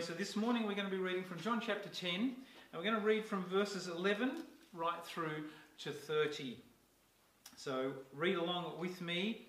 [0.00, 2.34] So this morning we're going to be reading from John chapter 10, and
[2.74, 5.44] we're going to read from verses 11 right through
[5.78, 6.58] to 30.
[7.56, 9.46] So read along with me.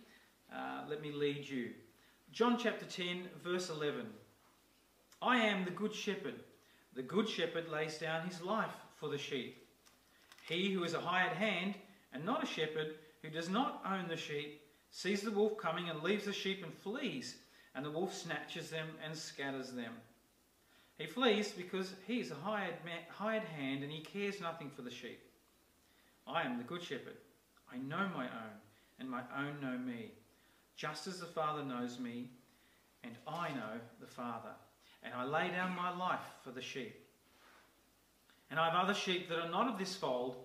[0.55, 1.71] Uh, let me lead you.
[2.31, 4.05] John chapter 10, verse 11.
[5.19, 6.35] I am the good shepherd.
[6.93, 9.67] The good shepherd lays down his life for the sheep.
[10.47, 11.73] He who is a hired hand
[12.13, 12.93] and not a shepherd,
[13.23, 16.71] who does not own the sheep, sees the wolf coming and leaves the sheep and
[16.71, 17.37] flees,
[17.73, 19.93] and the wolf snatches them and scatters them.
[20.97, 24.81] He flees because he is a hired, man, hired hand and he cares nothing for
[24.81, 25.19] the sheep.
[26.27, 27.17] I am the good shepherd.
[27.71, 28.55] I know my own,
[28.99, 30.11] and my own know me,
[30.75, 32.29] just as the Father knows me,
[33.03, 34.53] and I know the Father.
[35.03, 37.05] And I lay down my life for the sheep.
[38.49, 40.37] And I have other sheep that are not of this fold.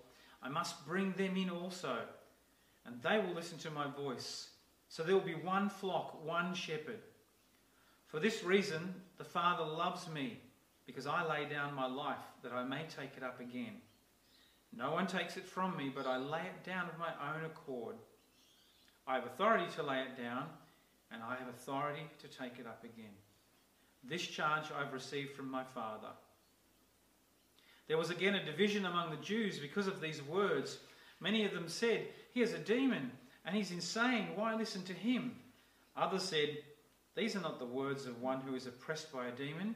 [0.43, 1.97] I must bring them in also,
[2.85, 4.49] and they will listen to my voice.
[4.89, 6.99] So there will be one flock, one shepherd.
[8.07, 10.40] For this reason, the Father loves me,
[10.91, 13.77] because I lay down my life that I may take it up again.
[14.75, 17.95] No one takes it from me, but I lay it down of my own accord.
[19.07, 20.45] I have authority to lay it down,
[21.11, 23.13] and I have authority to take it up again.
[24.03, 26.09] This charge I've received from my Father.
[27.87, 30.79] There was again a division among the Jews because of these words.
[31.19, 33.11] Many of them said, He is a demon,
[33.45, 34.29] and he's insane.
[34.35, 35.35] Why listen to him?
[35.95, 36.57] Others said,
[37.15, 39.75] These are not the words of one who is oppressed by a demon.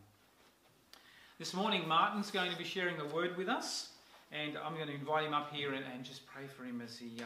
[1.41, 3.89] This morning, Martin's going to be sharing the word with us,
[4.31, 6.99] and I'm going to invite him up here and, and just pray for him as
[6.99, 7.25] he uh,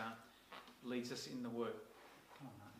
[0.86, 1.74] leads us in the word.
[2.40, 2.80] On, Martin.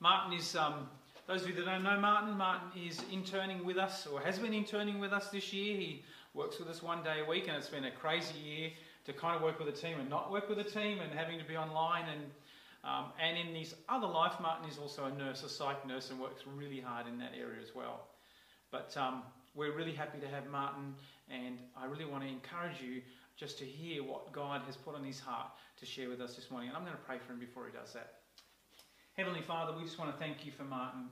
[0.00, 0.88] Martin is, um,
[1.28, 4.52] those of you that don't know Martin, Martin is interning with us, or has been
[4.52, 5.76] interning with us this year.
[5.76, 6.02] He
[6.34, 8.70] works with us one day a week, and it's been a crazy year
[9.06, 11.38] to kind of work with a team and not work with a team and having
[11.38, 12.06] to be online.
[12.08, 12.22] And,
[12.82, 16.18] um, and in his other life, Martin is also a nurse, a psych nurse, and
[16.18, 18.08] works really hard in that area as well.
[18.72, 19.22] But um,
[19.54, 20.94] we're really happy to have Martin,
[21.28, 23.02] and I really want to encourage you
[23.36, 25.48] just to hear what God has put on his heart
[25.78, 26.68] to share with us this morning.
[26.68, 28.20] And I'm going to pray for him before he does that.
[29.14, 31.08] Heavenly Father, we just want to thank you for Martin.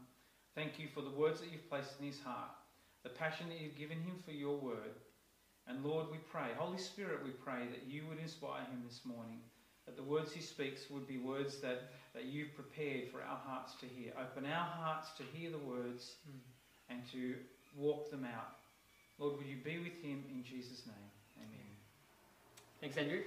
[0.54, 2.50] Thank you for the words that you've placed in his heart,
[3.02, 4.96] the passion that you've given him for your word.
[5.66, 9.38] And Lord, we pray, Holy Spirit, we pray that you would inspire him this morning,
[9.86, 13.74] that the words he speaks would be words that, that you've prepared for our hearts
[13.80, 14.12] to hear.
[14.20, 16.40] Open our hearts to hear the words mm.
[16.88, 17.34] and to
[17.76, 18.56] walk them out.
[19.18, 20.96] Lord, would you be with him in Jesus' name?
[21.38, 21.66] Amen.
[22.80, 23.20] Thanks, Andrew.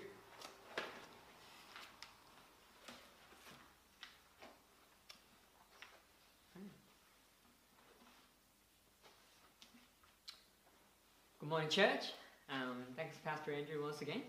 [11.40, 12.06] Good morning, church.
[12.50, 14.22] Um, thanks, Pastor Andrew, once again.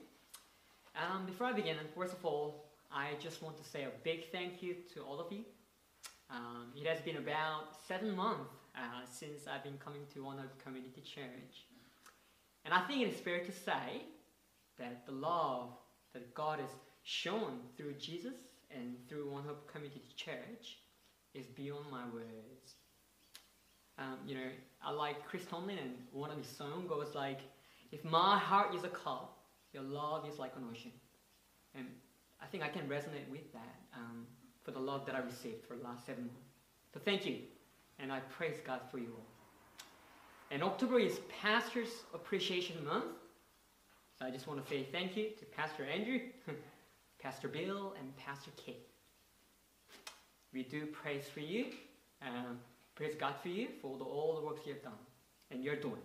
[0.96, 4.62] Um, before I begin, first of all, I just want to say a big thank
[4.62, 5.44] you to all of you.
[6.28, 10.62] Um, it has been about seven months uh, since I've been coming to One Hope
[10.62, 11.66] Community Church.
[12.64, 14.02] And I think it is fair to say
[14.78, 15.70] that the love
[16.12, 16.70] that God has
[17.02, 18.34] shown through Jesus
[18.74, 20.78] and through One Hope Community Church
[21.34, 22.74] is beyond my words.
[23.98, 24.50] Um, you know,
[24.82, 27.40] I like Chris Tomlin, and one of his songs goes like,
[27.92, 29.38] "If my heart is a cup,
[29.72, 30.92] your love is like an ocean."
[31.76, 31.86] And
[32.40, 34.26] I think I can resonate with that um,
[34.64, 36.50] for the love that I received for the last seven months.
[36.92, 37.38] So thank you
[37.98, 39.26] and I praise God for you all.
[40.50, 43.06] And October is Pastor's Appreciation Month.
[44.18, 46.20] So I just want to say thank you to Pastor Andrew,
[47.22, 48.86] Pastor Bill, and Pastor Kate.
[50.52, 51.66] We do praise for you,
[52.22, 52.58] um,
[52.94, 54.92] praise God for you for the, all the works you have done
[55.50, 56.02] and you're doing.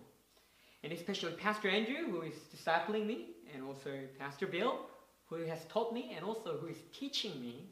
[0.82, 4.80] And especially Pastor Andrew, who is discipling me, and also Pastor Bill,
[5.26, 7.66] who has taught me and also who is teaching me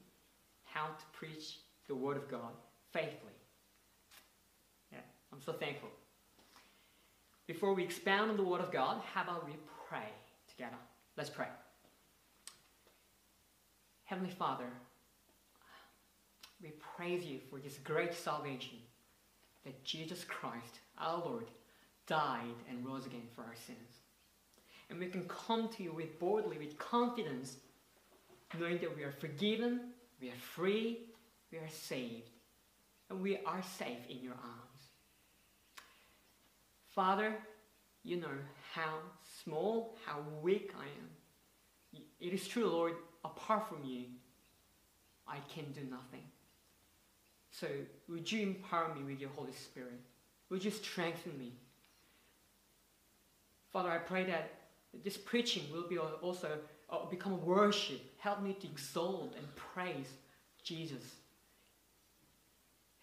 [0.64, 2.52] how to preach the Word of God
[2.92, 3.32] faithfully.
[5.32, 5.90] I'm so thankful.
[7.46, 9.54] before we expound on the Word of God, how about we
[9.88, 10.10] pray
[10.48, 10.76] together?
[11.16, 11.46] Let's pray.
[14.04, 14.66] Heavenly Father,
[16.62, 18.78] we praise you for this great salvation
[19.64, 21.46] that Jesus Christ, our Lord,
[22.06, 23.98] died and rose again for our sins.
[24.90, 27.56] And we can come to you with boldly, with confidence,
[28.58, 31.00] knowing that we are forgiven, we are free,
[31.52, 32.30] we are saved,
[33.10, 34.77] and we are safe in your arms.
[36.98, 37.32] Father,
[38.02, 38.38] you know
[38.72, 38.98] how
[39.44, 42.02] small, how weak I am.
[42.18, 44.06] It is true, Lord, apart from you,
[45.24, 46.24] I can do nothing.
[47.52, 47.68] So,
[48.08, 50.00] would you empower me with your Holy Spirit?
[50.50, 51.52] Would you strengthen me?
[53.72, 54.50] Father, I pray that
[55.04, 56.58] this preaching will be also
[56.90, 58.00] uh, become worship.
[58.18, 60.08] Help me to exalt and praise
[60.64, 61.04] Jesus.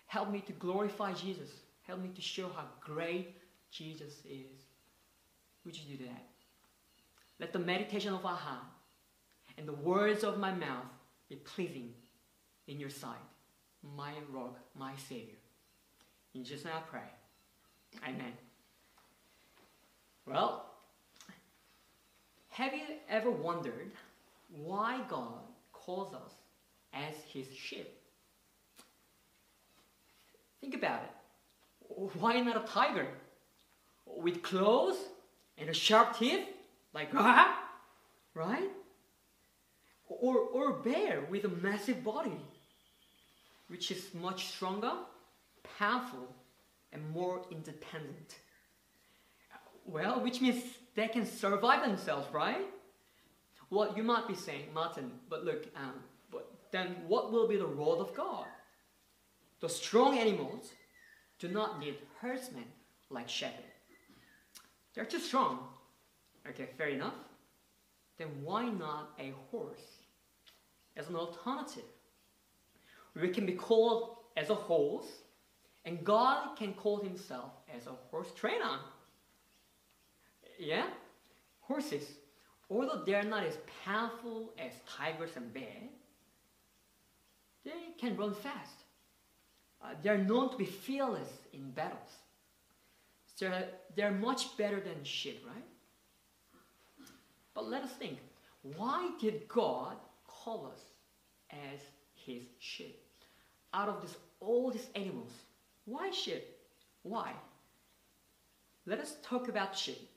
[0.07, 1.47] Help me to glorify Jesus.
[1.83, 3.35] Help me to show how great
[3.77, 4.61] Jesus is.
[5.65, 6.23] Would you do that?
[7.39, 8.63] Let the meditation of our heart
[9.57, 10.85] and the words of my mouth
[11.29, 11.93] be pleasing
[12.67, 13.17] in your sight,
[13.95, 15.35] my rock, my Savior.
[16.33, 18.07] In Jesus' name I pray.
[18.07, 18.33] Amen.
[20.25, 20.65] Well,
[22.49, 23.91] have you ever wondered
[24.49, 25.41] why God
[25.73, 26.31] calls us
[26.93, 27.89] as his sheep?
[30.61, 32.11] Think about it.
[32.19, 33.07] Why not a tiger?
[34.05, 34.95] With claws
[35.57, 36.45] and a sharp teeth?
[36.93, 37.57] Like, ah,
[38.33, 38.69] right?
[40.07, 42.39] Or, or a bear with a massive body,
[43.67, 44.93] which is much stronger,
[45.79, 46.33] powerful,
[46.93, 48.35] and more independent.
[49.85, 50.63] Well, which means
[50.95, 52.65] they can survive themselves, right?
[53.69, 55.95] Well, you might be saying, Martin, but look, um,
[56.31, 58.45] but then what will be the role of God?
[59.59, 60.71] The strong animals
[61.39, 62.65] do not need herdsmen
[63.09, 63.74] like shepherds.
[64.95, 65.59] They're too strong.
[66.47, 67.13] Okay, fair enough.
[68.17, 69.99] Then why not a horse
[70.95, 71.83] as an alternative?
[73.13, 75.07] We can be called as a horse,
[75.85, 78.79] and God can call himself as a horse trainer.
[80.57, 80.87] Yeah?
[81.61, 82.07] Horses,
[82.69, 85.91] although they are not as powerful as tigers and bears,
[87.63, 88.83] they can run fast.
[89.83, 92.11] Uh, they are known to be fearless in battles.
[93.35, 93.51] So
[93.95, 97.07] they're much better than sheep, right?
[97.53, 98.17] But let us think
[98.77, 99.97] why did God
[100.27, 100.81] call us
[101.51, 101.79] as
[102.15, 102.99] his sheep?
[103.73, 105.31] Out of this, all these animals,
[105.85, 106.43] why sheep?
[107.03, 107.33] Why?
[108.85, 110.09] Let us talk about sheep.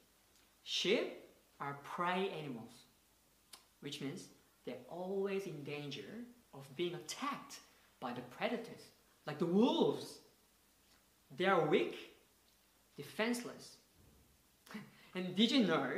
[0.62, 1.12] Sheep
[1.60, 2.72] are prey animals,
[3.80, 4.28] which means
[4.64, 6.24] they're always in danger
[6.54, 7.60] of being attacked
[8.00, 8.82] by the predators,
[9.26, 10.18] like the wolves.
[11.36, 12.07] They are weak,
[12.98, 13.76] defenseless.
[15.14, 15.90] And did you know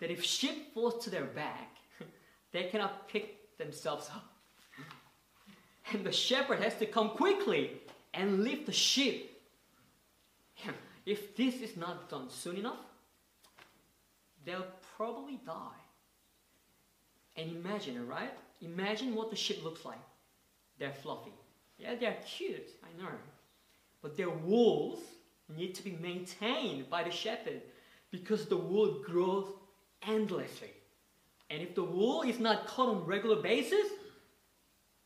[0.00, 1.76] that if sheep falls to their back,
[2.52, 4.32] they cannot pick themselves up?
[5.92, 7.72] And the shepherd has to come quickly
[8.14, 9.32] and lift the sheep.
[11.06, 12.80] If this is not done soon enough,
[14.44, 14.66] they'll
[14.96, 15.80] probably die.
[17.36, 18.32] And imagine, it right?
[18.60, 20.00] Imagine what the sheep looks like.
[20.80, 21.30] They're fluffy.
[21.78, 23.12] Yeah, they're cute, I know.
[24.02, 24.98] But their wool
[25.54, 27.62] need to be maintained by the shepherd
[28.10, 29.46] because the wool grows
[30.06, 30.70] endlessly.
[31.50, 33.86] And if the wool is not cut on regular basis,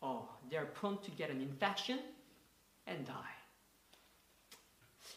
[0.02, 1.98] oh, they're prone to get an infection
[2.86, 3.34] and die.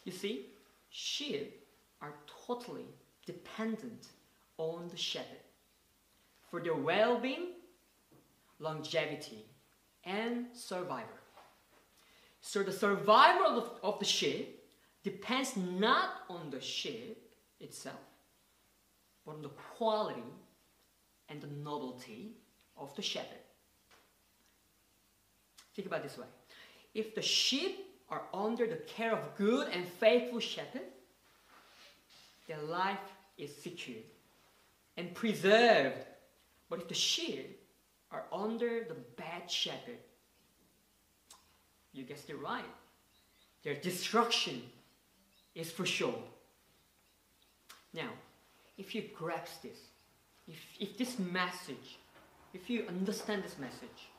[0.04, 0.46] You see,
[0.90, 1.66] sheep
[2.02, 2.14] are
[2.46, 2.86] totally
[3.26, 4.08] dependent
[4.58, 5.38] on the shepherd
[6.50, 7.48] for their well being,
[8.58, 9.46] longevity,
[10.04, 11.08] and survival.
[12.42, 14.63] So the survival of, of the sheep
[15.04, 17.30] depends not on the sheep
[17.60, 18.00] itself,
[19.24, 20.22] but on the quality
[21.28, 22.32] and the novelty
[22.76, 23.38] of the shepherd.
[25.74, 26.26] Think about this way.
[26.94, 30.82] If the sheep are under the care of good and faithful shepherd,
[32.46, 32.98] their life
[33.36, 34.04] is secured
[34.96, 35.98] and preserved.
[36.68, 37.60] But if the sheep
[38.10, 39.98] are under the bad shepherd,
[41.92, 42.64] you guessed it right.
[43.62, 44.62] Their destruction
[45.54, 46.18] is for sure.
[47.92, 48.10] Now,
[48.76, 49.78] if you grasp this,
[50.48, 51.98] if, if this message,
[52.52, 54.10] if you understand this message,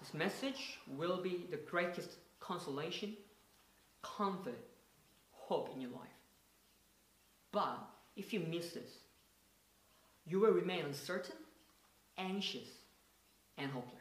[0.00, 3.16] this message will be the greatest consolation,
[4.02, 4.58] comfort,
[5.32, 6.00] hope in your life.
[7.50, 7.78] But
[8.16, 8.90] if you miss this,
[10.26, 11.36] you will remain uncertain,
[12.18, 12.68] anxious,
[13.58, 13.92] and hopeless.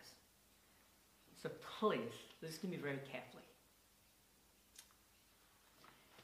[1.41, 3.40] So please listen to me very carefully.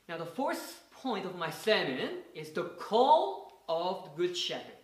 [0.07, 4.79] Now, the fourth point of my sermon is the call of the Good Shepherd.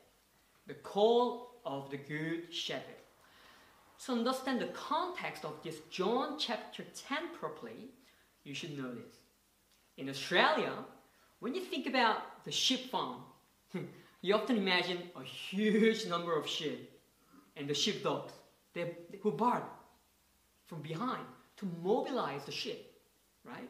[0.68, 3.01] The call of the Good Shepherd.
[4.06, 7.92] To understand the context of this John chapter 10 properly,
[8.44, 9.15] you should know this.
[9.96, 10.74] In Australia,
[11.39, 13.22] when you think about the sheep farm,
[14.22, 16.92] you often imagine a huge number of sheep
[17.56, 18.34] and the sheep sheepdogs
[18.74, 19.63] they, who bark
[20.65, 21.25] from behind
[21.58, 22.92] to mobilize the sheep,
[23.46, 23.70] right?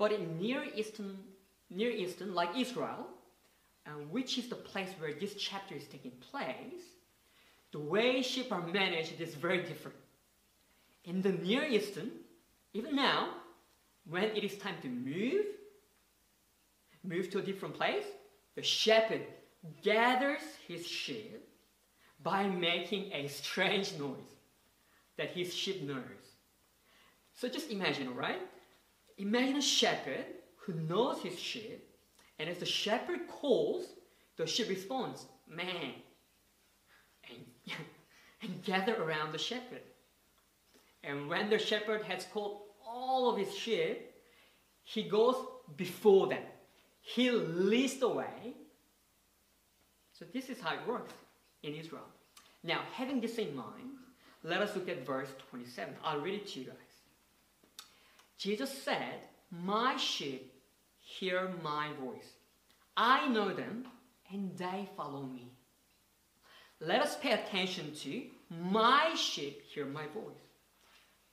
[0.00, 1.18] But in Near Eastern,
[1.68, 3.06] Near Eastern, like Israel,
[3.86, 6.84] uh, which is the place where this chapter is taking place,
[7.70, 9.98] the way sheep are managed is very different.
[11.04, 12.12] In the Near Eastern,
[12.72, 13.34] even now,
[14.08, 15.44] when it is time to move,
[17.04, 18.06] move to a different place,
[18.54, 19.26] the shepherd
[19.82, 21.46] gathers his sheep
[22.22, 24.32] by making a strange noise
[25.18, 26.24] that his sheep knows.
[27.34, 28.40] So just imagine, all right?
[29.20, 30.24] Imagine a shepherd
[30.56, 31.86] who knows his sheep,
[32.38, 33.84] and as the shepherd calls,
[34.36, 35.92] the sheep responds, man,
[37.28, 37.44] and,
[38.42, 39.82] and gather around the shepherd.
[41.04, 44.10] And when the shepherd has called all of his sheep,
[44.82, 45.36] he goes
[45.76, 46.42] before them.
[47.02, 48.54] He leads the way.
[50.12, 51.12] So this is how it works
[51.62, 52.08] in Israel.
[52.64, 53.98] Now, having this in mind,
[54.42, 55.94] let us look at verse 27.
[56.02, 56.89] I'll read it to you guys.
[58.40, 59.20] Jesus said,
[59.50, 60.50] My sheep
[60.98, 62.30] hear my voice.
[62.96, 63.84] I know them,
[64.32, 65.52] and they follow me.
[66.80, 70.46] Let us pay attention to my sheep hear my voice.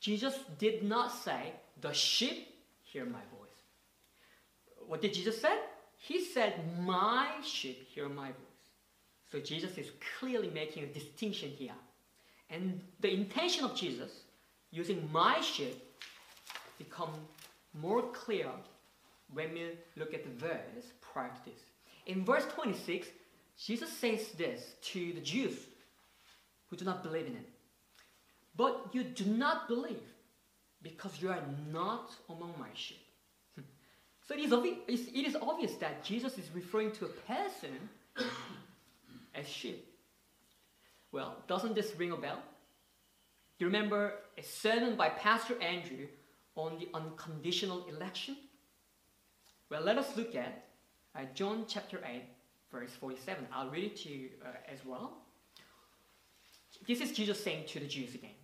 [0.02, 3.58] Jesus did not say, The sheep hear my voice.
[4.86, 5.58] What did Jesus say?
[5.96, 8.66] He said, My sheep hear my voice.
[9.32, 11.80] So Jesus is clearly making a distinction here.
[12.50, 14.12] And the intention of Jesus
[14.72, 15.87] using my sheep
[16.78, 17.12] become
[17.74, 18.50] more clear
[19.34, 21.60] when we look at the verse prior to this.
[22.06, 23.08] In verse 26,
[23.60, 24.62] Jesus says this
[24.94, 25.58] to the Jews
[26.70, 27.46] who do not believe in him.
[28.56, 30.02] But you do not believe
[30.82, 33.06] because you are not among my sheep.
[34.28, 37.90] so it is, obvi- it is obvious that Jesus is referring to a person
[39.36, 39.86] as sheep.
[41.12, 42.40] Well, doesn't this ring a bell?
[43.60, 46.08] You remember a sermon by Pastor Andrew
[46.58, 48.36] on the unconditional election?
[49.70, 50.66] Well, let us look at
[51.16, 52.24] uh, John chapter 8,
[52.72, 53.48] verse 47.
[53.54, 55.20] I'll read it to you uh, as well.
[56.88, 58.36] This is Jesus saying to the Jews again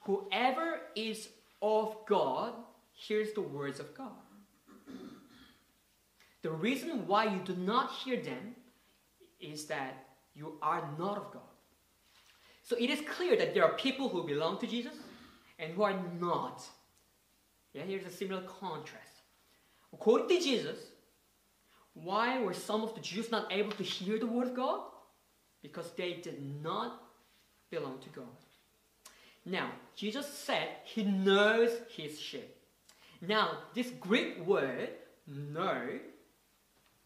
[0.00, 1.28] Whoever is
[1.62, 2.52] of God
[2.92, 4.12] hears the words of God.
[6.42, 8.54] The reason why you do not hear them
[9.40, 11.42] is that you are not of God.
[12.62, 14.94] So it is clear that there are people who belong to Jesus
[15.58, 16.62] and who are not.
[17.76, 19.20] Yeah, here's a similar contrast.
[19.92, 20.78] According to Jesus,
[21.92, 24.80] why were some of the Jews not able to hear the word of God?
[25.60, 27.02] Because they did not
[27.70, 28.36] belong to God.
[29.44, 32.56] Now, Jesus said he knows his sheep.
[33.20, 34.88] Now, this Greek word,
[35.26, 35.98] know,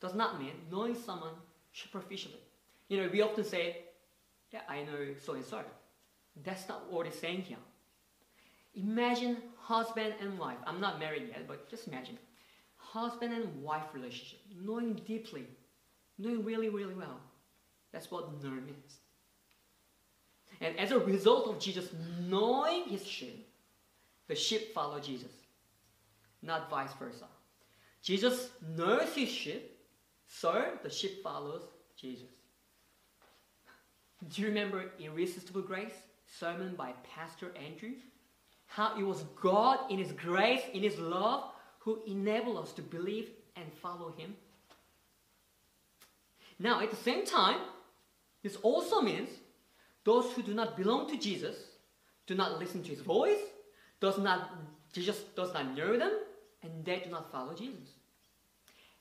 [0.01, 1.35] does not mean knowing someone
[1.73, 2.45] superficially.
[2.89, 3.79] You know, we often say,
[4.53, 5.63] yeah, I know so and so.
[6.45, 7.59] That's not what it's saying here.
[8.75, 10.59] Imagine husband and wife.
[10.67, 12.19] I'm not married yet, but just imagine.
[12.77, 14.41] Husband and wife relationship.
[14.61, 15.47] Knowing deeply.
[16.19, 17.21] Knowing really, really well.
[17.93, 18.99] That's what know means.
[20.61, 21.89] And as a result of Jesus
[22.21, 23.49] knowing his sheep,
[24.29, 25.33] the sheep follow Jesus.
[26.43, 27.27] Not vice versa.
[28.03, 29.79] Jesus knows his sheep,
[30.27, 31.63] so the sheep follows
[31.97, 32.29] Jesus.
[34.29, 35.95] Do you remember Irresistible Grace,
[36.27, 37.93] sermon by Pastor Andrew?
[38.71, 41.45] How it was God in His grace, in His love,
[41.81, 44.37] who enabled us to believe and follow Him.
[46.59, 47.61] Now, at the same time,
[48.43, 49.31] this also means
[50.05, 51.57] those who do not belong to Jesus,
[52.27, 53.41] do not listen to His voice,
[54.01, 54.51] does not
[54.93, 56.13] Jesus does not know them,
[56.63, 57.89] and they do not follow Jesus.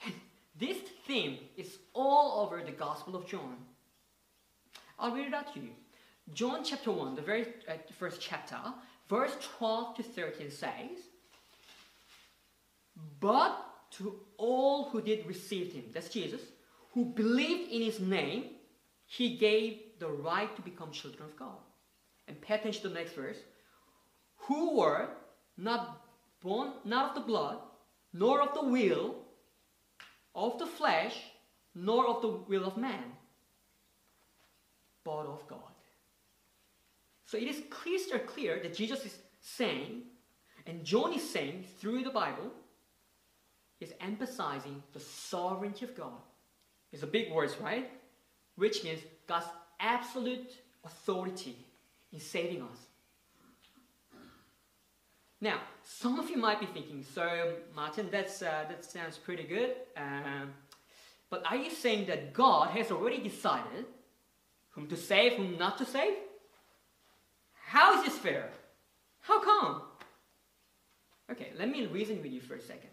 [0.06, 0.14] And
[0.60, 3.58] this theme is all over the Gospel of John.
[5.00, 5.70] I'll read it out to you.
[6.34, 8.60] John chapter 1, the very uh, first chapter,
[9.10, 10.72] verse 12 to 13 says,
[13.20, 16.42] But to all who did receive him, that's Jesus,
[16.94, 18.46] who believed in his name,
[19.06, 21.58] he gave the right to become children of God.
[22.28, 23.38] And pay attention to the next verse.
[24.48, 25.10] Who were
[25.58, 26.06] not
[26.42, 27.58] born, not of the blood,
[28.14, 29.16] nor of the will,
[30.36, 31.16] of the flesh,
[31.76, 33.04] nor of the will of man,
[35.04, 35.74] but of God.
[37.30, 40.02] So it is crystal clear that Jesus is saying,
[40.66, 42.50] and John is saying through the Bible,
[43.80, 46.24] is emphasizing the sovereignty of God.
[46.92, 47.88] It's a big words, right?
[48.56, 49.46] Which means God's
[49.80, 51.56] absolute authority
[52.12, 52.80] in saving us.
[55.40, 59.76] Now, some of you might be thinking, so Martin, that's, uh, that sounds pretty good.
[59.96, 60.52] Um,
[61.30, 63.86] but are you saying that God has already decided
[64.72, 66.16] whom to save, whom not to save?
[67.70, 68.50] How is this fair?
[69.22, 69.84] How come?
[71.32, 72.90] Okay, let me reason with you for a second.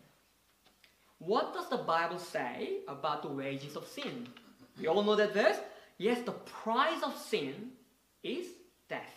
[1.16, 4.28] What does the Bible say about the wages of sin?
[4.78, 5.56] We all know that verse.
[5.96, 7.70] Yes, the price of sin
[8.22, 8.48] is
[8.86, 9.14] death.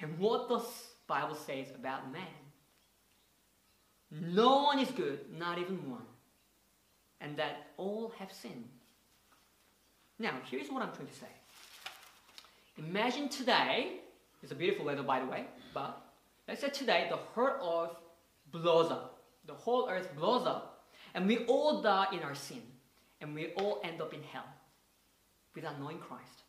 [0.00, 0.66] And what does
[1.06, 2.36] Bible says about man?
[4.10, 6.08] No one is good, not even one.
[7.22, 8.68] And that all have sinned.
[10.18, 11.34] Now, here's what I'm trying to say.
[12.76, 14.00] Imagine today,
[14.42, 16.00] it's a beautiful weather by the way, but
[16.46, 17.96] let's say today the whole earth
[18.50, 19.22] blows up.
[19.46, 22.62] The whole earth blows up, and we all die in our sin,
[23.20, 24.44] and we all end up in hell
[25.54, 26.42] without knowing Christ.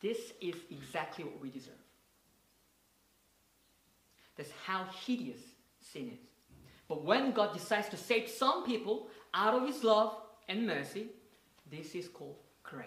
[0.00, 1.74] This is exactly what we deserve.
[4.36, 5.40] That's how hideous
[5.80, 6.18] sin is.
[6.88, 10.16] But when God decides to save some people out of His love
[10.48, 11.06] and mercy,
[11.70, 12.86] this is called grace.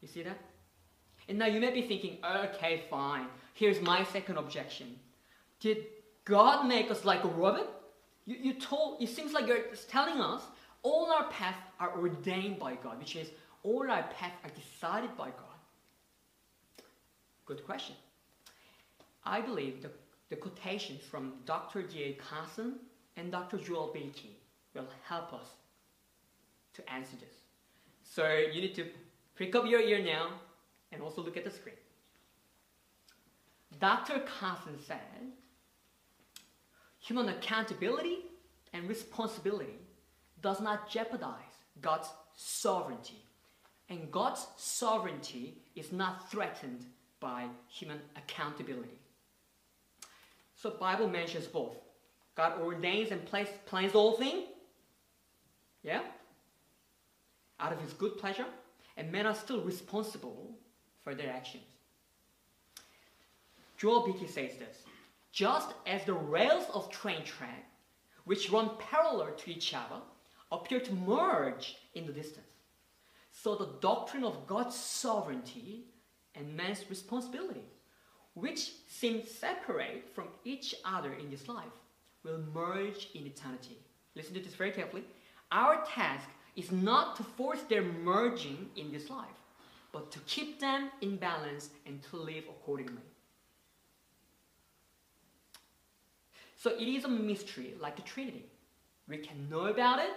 [0.00, 0.38] You see that?
[1.28, 3.26] And now you may be thinking, okay, fine.
[3.54, 4.98] Here's my second objection.
[5.60, 5.86] Did
[6.24, 7.68] God make us like a robot?
[8.26, 10.42] You, you told, it seems like you're telling us
[10.82, 13.30] all our paths are ordained by God, which is
[13.62, 15.56] all our paths are decided by God.
[17.44, 17.96] Good question.
[19.24, 19.90] I believe the,
[20.30, 21.82] the quotations from Dr.
[21.82, 22.12] D.A.
[22.14, 22.74] Carson
[23.16, 23.58] and Dr.
[23.58, 24.38] Joel Beeke
[24.74, 25.46] will help us
[26.74, 27.34] to answer this.
[28.04, 28.86] So you need to
[29.34, 30.30] prick up your ear now
[30.96, 31.76] and also look at the screen.
[33.78, 34.20] Dr.
[34.20, 34.98] Carson said,
[36.98, 38.20] human accountability
[38.72, 39.78] and responsibility
[40.40, 41.34] does not jeopardize
[41.82, 43.22] God's sovereignty.
[43.90, 46.86] And God's sovereignty is not threatened
[47.20, 48.98] by human accountability.
[50.56, 51.76] So Bible mentions both.
[52.34, 53.20] God ordains and
[53.66, 54.46] plans all things.
[55.82, 56.00] Yeah?
[57.60, 58.46] Out of his good pleasure.
[58.96, 60.55] And men are still responsible
[61.06, 61.62] for their actions.
[63.76, 64.78] Joel Beeke says this.
[65.30, 67.64] Just as the rails of train track,
[68.24, 70.00] which run parallel to each other,
[70.50, 72.46] appear to merge in the distance,
[73.30, 75.84] so the doctrine of God's sovereignty
[76.34, 77.62] and man's responsibility
[78.34, 81.76] which seem separate from each other in this life,
[82.24, 83.78] will merge in eternity.
[84.16, 85.04] Listen to this very carefully.
[85.52, 89.38] Our task is not to force their merging in this life,
[89.96, 93.00] but to keep them in balance and to live accordingly.
[96.54, 98.44] So it is a mystery like the Trinity.
[99.08, 100.10] We can know about it,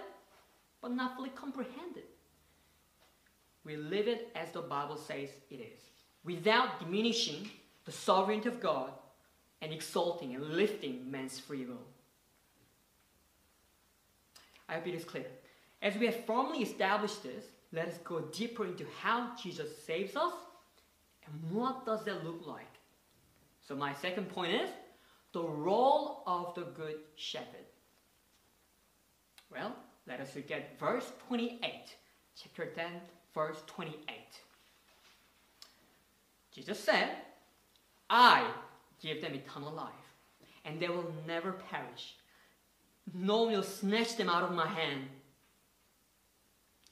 [0.82, 2.10] but not fully comprehend it.
[3.64, 5.80] We live it as the Bible says it is,
[6.24, 7.48] without diminishing
[7.86, 8.90] the sovereignty of God
[9.62, 11.86] and exalting and lifting man's free will.
[14.68, 15.24] I hope it is clear.
[15.80, 20.32] As we have firmly established this, let us go deeper into how Jesus saves us
[21.24, 22.66] and what does that look like.
[23.66, 24.70] So my second point is
[25.32, 27.66] the role of the good shepherd.
[29.52, 29.74] Well,
[30.06, 31.60] let us look at verse 28,
[32.40, 32.86] chapter 10,
[33.34, 33.96] verse 28.
[36.52, 37.10] Jesus said,
[38.08, 38.50] I
[39.00, 39.92] give them eternal life,
[40.64, 42.16] and they will never perish.
[43.14, 45.04] No one will snatch them out of my hand.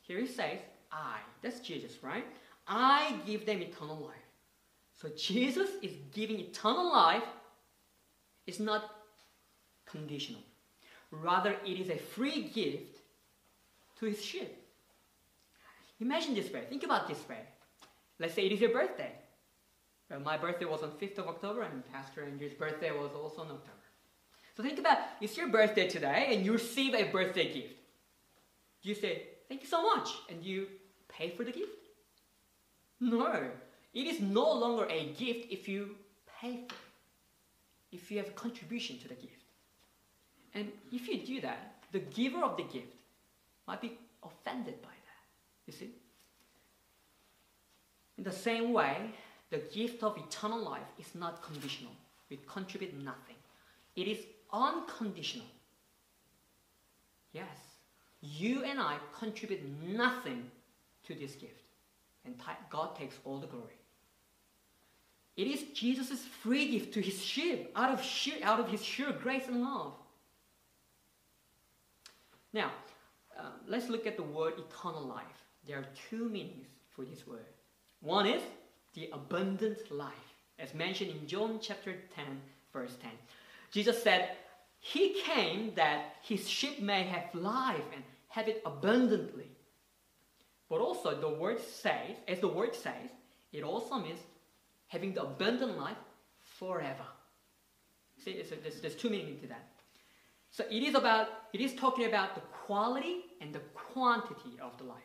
[0.03, 0.59] Here he says,
[0.93, 1.19] I.
[1.43, 2.25] That's Jesus, right?
[2.67, 4.15] I give them eternal life.
[5.01, 7.25] So Jesus is giving eternal life.
[8.47, 8.91] It's not
[9.87, 10.43] conditional.
[11.11, 12.99] Rather, it is a free gift
[13.99, 14.55] to his sheep.
[16.01, 16.65] Imagine this way.
[16.69, 17.41] Think about this way.
[18.19, 19.13] Let's say it is your birthday.
[20.11, 23.51] Uh, my birthday was on 5th of October, and Pastor Andrew's birthday was also in
[23.51, 23.75] October.
[24.57, 27.75] So think about it's your birthday today, and you receive a birthday gift.
[28.83, 30.67] You say, Thank you so much, and you
[31.09, 31.73] pay for the gift?
[33.01, 33.51] No,
[33.95, 35.97] it is no longer a gift if you
[36.41, 36.81] pay for it,
[37.93, 39.35] if you have a contribution to the gift.
[40.55, 42.95] And if you do that, the giver of the gift
[43.67, 45.25] might be offended by that.
[45.67, 45.91] You see?
[48.17, 48.97] In the same way,
[49.51, 51.93] the gift of eternal life is not conditional.
[52.29, 53.37] We contribute nothing.
[53.97, 54.19] It is
[54.53, 55.47] unconditional.
[57.33, 57.47] Yes,
[58.21, 60.51] you and I contribute nothing
[61.09, 61.65] to this gift,
[62.25, 62.35] and
[62.71, 63.79] God takes all the glory.
[65.37, 69.13] It is Jesus' free gift to his sheep out of, sheer, out of his sheer
[69.13, 69.93] grace and love.
[72.53, 72.73] Now,
[73.39, 75.45] uh, let's look at the word eternal life.
[75.67, 77.47] There are two meanings for this word.
[78.01, 78.43] One is
[78.95, 80.13] the abundant life,
[80.59, 82.25] as mentioned in John chapter 10,
[82.73, 83.11] verse 10.
[83.71, 84.31] Jesus said,
[84.81, 89.51] He came that his sheep may have life and have it abundantly.
[90.69, 93.11] But also, the word says, as the word says,
[93.53, 94.21] it also means
[94.89, 95.97] having the abundant life
[96.59, 97.07] forever.
[98.23, 99.67] See, there's, there's two meanings to that.
[100.51, 104.85] So it is about, it is talking about the quality and the quantity of the
[104.85, 105.03] life.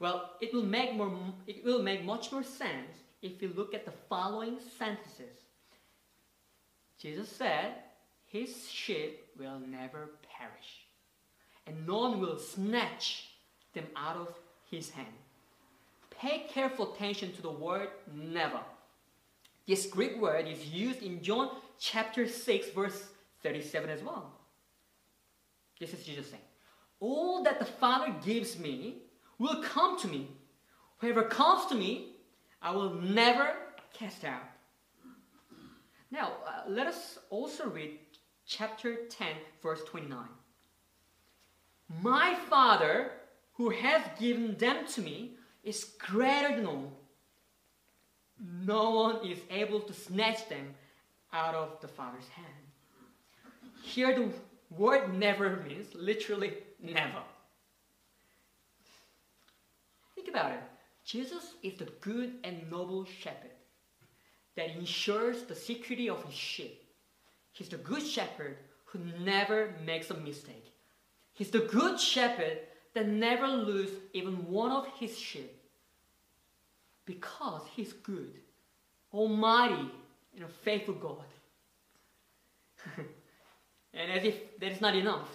[0.00, 1.12] Well, it will make more,
[1.46, 5.36] it will make much more sense if you look at the following sentences.
[6.98, 7.74] Jesus said,
[8.26, 10.86] His sheep will never perish,
[11.68, 13.28] and none will snatch
[13.74, 14.34] them out of
[14.70, 15.06] His hand.
[16.10, 18.60] Pay careful attention to the word never.
[19.66, 23.08] This Greek word is used in John chapter 6, verse
[23.42, 24.32] 37 as well.
[25.78, 26.42] This is Jesus saying,
[27.00, 28.96] All that the Father gives me
[29.38, 30.28] will come to me.
[30.98, 32.14] Whoever comes to me,
[32.60, 33.52] I will never
[33.92, 34.42] cast out.
[36.10, 37.98] Now, uh, let us also read
[38.46, 39.28] chapter 10,
[39.62, 40.18] verse 29.
[41.88, 43.12] My Father,
[43.54, 45.32] who has given them to me,
[45.64, 46.92] is greater than all.
[48.38, 50.74] No one is able to snatch them
[51.32, 52.46] out of the Father's hand.
[53.82, 54.30] Here, the
[54.70, 57.22] word never means literally never.
[60.14, 60.62] Think about it.
[61.04, 63.50] Jesus is the good and noble shepherd
[64.56, 66.82] that ensures the security of his sheep.
[67.52, 70.72] He's the good shepherd who never makes a mistake.
[71.38, 72.58] He's the good shepherd
[72.94, 75.56] that never loses even one of his sheep
[77.04, 78.40] because he's good,
[79.14, 79.88] almighty,
[80.34, 81.24] and a faithful God.
[83.94, 85.28] and as if that is not enough,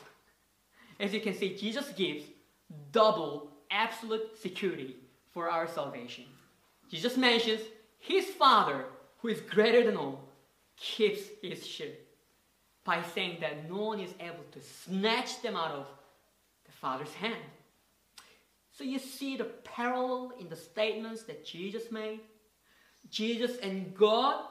[0.99, 2.25] as you can see, Jesus gives
[2.91, 4.97] double absolute security
[5.31, 6.25] for our salvation.
[6.91, 7.61] Jesus mentions
[7.97, 8.83] his Father,
[9.19, 10.19] who is greater than all,
[10.75, 12.02] keeps his sheep
[12.83, 15.87] by saying that no one is able to snatch them out of
[16.65, 17.35] the Father's hand.
[18.71, 22.19] So you see the parallel in the statements that Jesus made.
[23.09, 24.43] Jesus and God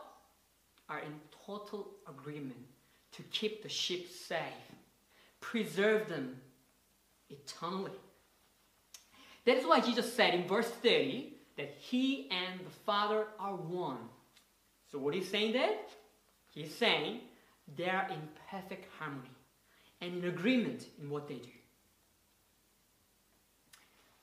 [0.89, 1.13] are in
[1.47, 2.67] total agreement
[3.13, 4.39] to keep the sheep safe,
[5.41, 6.37] preserve them
[7.29, 7.91] eternally.
[9.45, 13.99] That is why Jesus said in verse 30 that he and the Father are one.
[14.91, 15.77] So what he's saying there?
[16.51, 17.21] He's saying
[17.77, 19.31] they are in perfect harmony
[20.01, 21.51] and in agreement in what they do.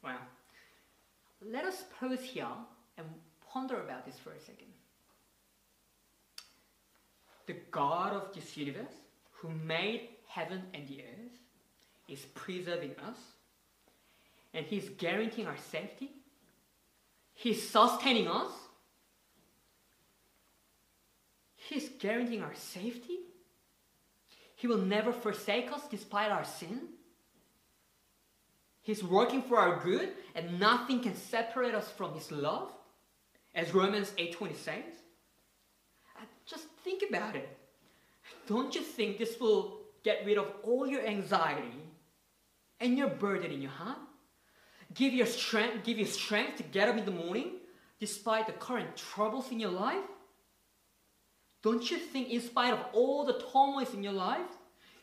[0.03, 0.19] Well,
[1.45, 2.47] let us pause here
[2.97, 3.07] and
[3.51, 4.67] ponder about this for a second.
[7.47, 8.93] The God of this universe,
[9.31, 11.39] who made heaven and the earth,
[12.07, 13.17] is preserving us,
[14.53, 16.11] and He's guaranteeing our safety.
[17.33, 18.51] He's sustaining us.
[21.55, 23.19] He's guaranteeing our safety.
[24.59, 26.89] He will never forsake us despite our sin.
[28.81, 32.69] He's working for our good, and nothing can separate us from His love,
[33.55, 34.95] as Romans 8:20 says.
[36.17, 37.47] Uh, just think about it.
[38.47, 41.81] Don't you think this will get rid of all your anxiety
[42.81, 43.99] and your burden in your heart?
[44.93, 47.61] Give your strength, give you strength to get up in the morning
[47.97, 50.03] despite the current troubles in your life?
[51.61, 54.51] Don't you think, in spite of all the turmoils in your life,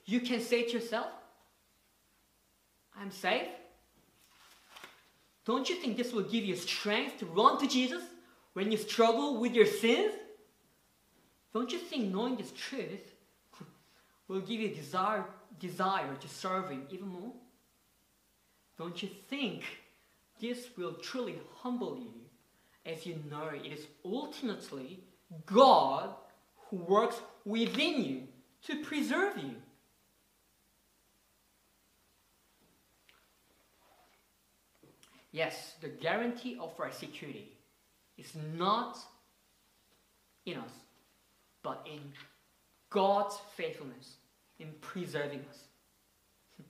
[0.07, 1.09] you can say to yourself,
[2.99, 3.49] I'm safe?
[5.45, 8.03] Don't you think this will give you strength to run to Jesus
[8.55, 10.15] when you struggle with your sins?
[11.53, 13.15] Don't you think knowing this truth
[14.29, 15.25] will give you desire,
[15.61, 17.33] desire to serve Him even more?
[18.79, 19.63] Don't you think
[20.41, 22.13] this will truly humble you
[22.85, 25.01] as you know it is ultimately
[25.45, 26.11] God
[26.71, 28.23] who works within you
[28.67, 29.55] to preserve you?
[35.33, 37.53] Yes, the guarantee of our security
[38.17, 38.97] is not
[40.47, 40.71] in us,
[41.63, 42.01] but in
[42.89, 44.17] God's faithfulness
[44.59, 45.59] in preserving us.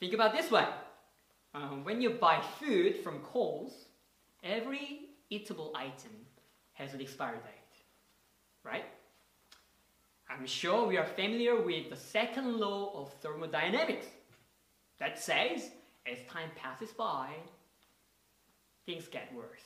[0.00, 0.66] Think about this way.
[1.54, 3.72] Um, when you buy food from Coles,
[4.44, 6.12] every eatable item
[6.74, 7.82] has an expiry date,
[8.62, 8.84] right?
[10.30, 14.06] I'm sure we are familiar with the second law of thermodynamics
[14.98, 15.70] that says
[16.10, 17.30] as time passes by,
[18.86, 19.62] things get worse.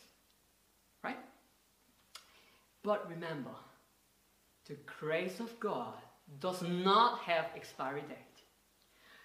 [1.03, 1.19] Right?
[2.83, 3.51] But remember,
[4.67, 5.95] the grace of God
[6.41, 8.17] does not have expiry date.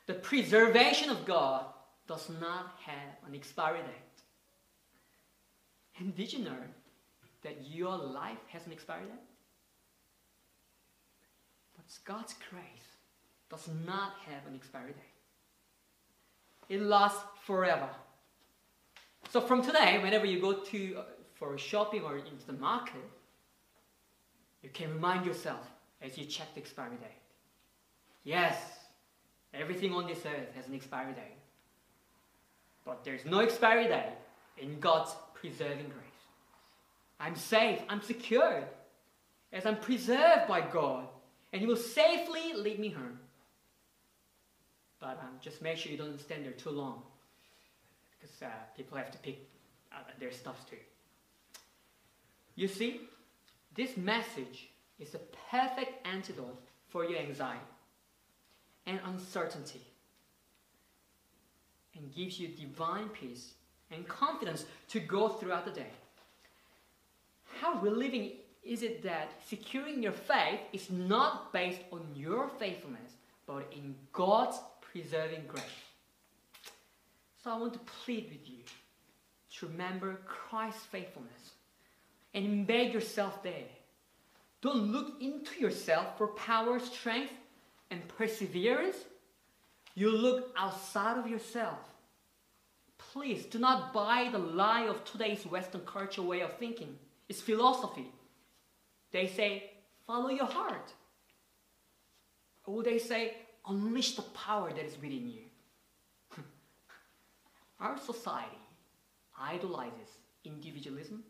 [0.07, 1.65] The preservation of God
[2.07, 4.23] does not have an expiry date.
[5.99, 6.63] And did you know
[7.43, 9.36] that your life has an expiry date?
[12.05, 12.97] God's grace
[13.49, 15.17] does not have an expiry date.
[16.69, 17.89] It lasts forever.
[19.29, 21.03] So from today, whenever you go to uh,
[21.35, 23.09] for shopping or into the market,
[24.61, 25.65] you can remind yourself
[26.01, 27.21] as you check the expiry date.
[28.23, 28.57] Yes,
[29.53, 31.37] everything on this earth has an expiry date.
[32.83, 34.13] But there's no expiry date
[34.57, 36.07] in God's preserving grace.
[37.19, 38.65] I'm safe, I'm secured,
[39.51, 41.07] as I'm preserved by God,
[41.51, 43.19] and He will safely lead me home.
[44.99, 47.03] But um, just make sure you don't stand there too long,
[48.19, 49.47] because uh, people have to pick
[49.91, 50.77] uh, their stuff too.
[52.55, 53.01] You see,
[53.75, 55.19] this message is a
[55.51, 57.59] perfect antidote for your anxiety
[58.87, 59.81] and uncertainty
[61.95, 63.51] and gives you divine peace
[63.91, 65.91] and confidence to go throughout the day.
[67.61, 68.31] How relieving
[68.67, 73.11] is it that securing your faith is not based on your faithfulness,
[73.45, 75.63] but in God's preserving grace?
[77.43, 78.63] So I want to plead with you
[79.57, 81.51] to remember Christ's faithfulness
[82.33, 83.69] and embed yourself there.
[84.61, 87.31] Don't look into yourself for power, strength,
[87.89, 88.97] and perseverance.
[89.95, 91.79] You look outside of yourself.
[92.97, 96.97] Please do not buy the lie of today's Western culture way of thinking.
[97.29, 98.11] It's philosophy.
[99.11, 99.71] They say,
[100.05, 100.93] follow your heart.
[102.65, 103.35] Or they say,
[103.67, 105.43] unleash the power that is within you.
[107.79, 108.57] Our society
[109.39, 110.09] idolizes
[110.43, 111.23] individualism.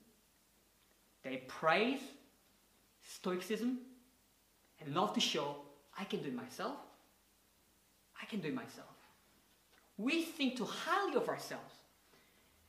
[1.23, 2.01] They praise
[3.07, 3.79] stoicism
[4.79, 5.57] and love to show
[5.99, 6.77] I can do it myself.
[8.21, 8.87] I can do it myself.
[9.97, 11.73] We think too highly of ourselves.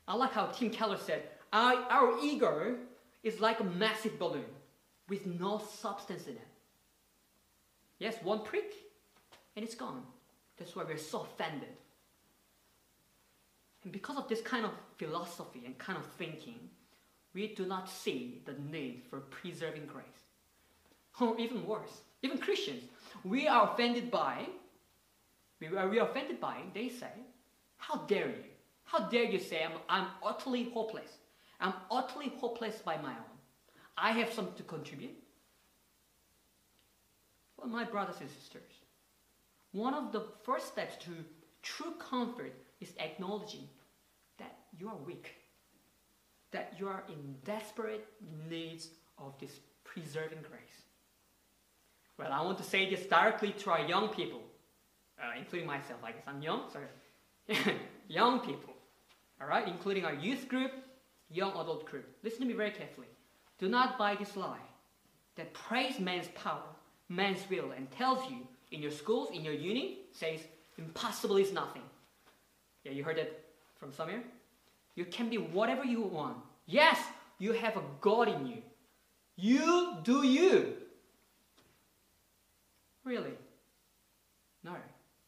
[0.07, 2.77] I like how Tim Keller said, our, our ego
[3.23, 4.45] is like a massive balloon
[5.09, 6.49] with no substance in it.
[7.99, 8.75] Yes, one prick,
[9.57, 10.03] and it's gone.
[10.57, 11.69] That's why we're so offended.
[13.85, 16.59] And because of this kind of philosophy and kind of thinking,
[17.35, 20.05] we do not see the need for preserving grace.
[21.21, 22.85] Or even worse, even Christians,
[23.25, 24.47] we are offended by,
[25.61, 27.11] we are, we are offended by, they say,
[27.77, 28.45] how dare you?
[28.85, 31.11] How dare you say I'm, I'm utterly hopeless?
[31.61, 33.28] I'm utterly hopeless by my own.
[34.01, 35.17] I have something to contribute.
[37.57, 38.73] Well, my brothers and sisters,
[39.73, 41.11] one of the first steps to
[41.63, 43.69] true comfort is acknowledging
[44.39, 45.35] that you are weak,
[46.53, 48.07] that you are in desperate
[48.49, 50.83] needs of this preserving grace.
[52.19, 54.41] Well, I want to say this directly to our young people,
[55.21, 56.01] uh, including myself.
[56.05, 57.77] I guess I'm young, sorry.
[58.09, 58.75] young people,
[59.41, 60.73] all right, including our youth group,
[61.31, 62.07] young adult group.
[62.23, 63.07] Listen to me very carefully.
[63.59, 64.59] Do not buy this lie
[65.37, 66.63] that praise man's power,
[67.09, 70.41] man's will, and tells you in your schools, in your uni, says
[70.79, 71.83] impossible is nothing.
[72.85, 73.45] Yeah, you heard that
[73.79, 74.23] from somewhere?
[74.95, 76.37] You can be whatever you want.
[76.67, 76.99] Yes,
[77.39, 78.63] you have a God in you.
[79.37, 80.75] You do you.
[83.05, 83.35] Really?
[84.65, 84.75] No.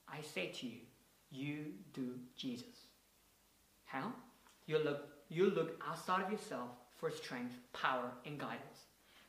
[0.08, 0.78] I say to you,
[1.30, 2.88] you do Jesus.
[3.84, 4.12] How?
[4.66, 6.68] You look, you look outside of yourself
[7.00, 8.84] for strength, power, and guidance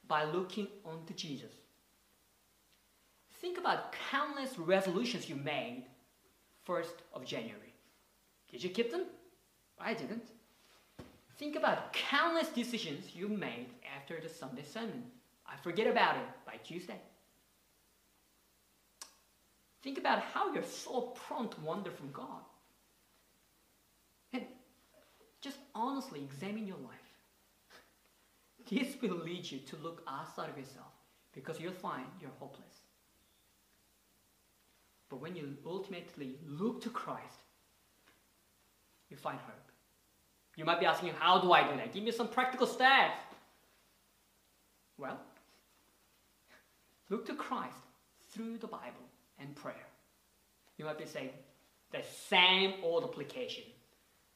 [0.07, 1.53] by looking onto Jesus.
[3.39, 5.86] Think about countless resolutions you made
[6.67, 7.73] 1st of January.
[8.51, 9.05] Did you keep them?
[9.79, 10.27] I didn't.
[11.38, 15.03] Think about countless decisions you made after the Sunday sermon.
[15.47, 16.99] I forget about it by Tuesday.
[19.81, 22.43] Think about how you're so prone to wander from God.
[24.34, 24.43] And
[25.41, 27.00] just honestly examine your life.
[28.69, 30.91] This will lead you to look outside of yourself
[31.34, 32.82] because you'll find you're hopeless.
[35.10, 37.43] But when you ultimately look to Christ,
[39.10, 39.56] you find hope.
[40.56, 41.93] You might be asking, how do I do that?
[41.93, 43.19] Give me some practical steps.
[44.97, 45.19] Well,
[47.10, 47.76] look to Christ
[48.32, 49.06] through the Bible
[49.39, 49.88] and prayer.
[50.78, 51.32] You might be saying,
[51.91, 53.63] the same old application.